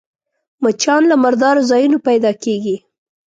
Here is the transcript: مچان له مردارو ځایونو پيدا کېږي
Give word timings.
مچان 0.63 1.01
له 1.11 1.15
مردارو 1.23 1.67
ځایونو 1.71 1.97
پيدا 2.07 2.31
کېږي 2.43 2.75